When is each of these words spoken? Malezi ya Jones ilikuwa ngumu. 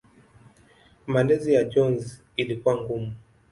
Malezi 1.07 1.53
ya 1.53 1.63
Jones 1.63 2.23
ilikuwa 2.35 2.77
ngumu. 2.81 3.13